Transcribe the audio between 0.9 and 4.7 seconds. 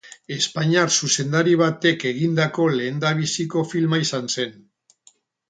zuzendari batek egindako lehendabiziko filma izan zen.